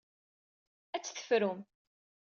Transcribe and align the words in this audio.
Ad 0.95 1.01
tt-tefrum. 1.03 1.59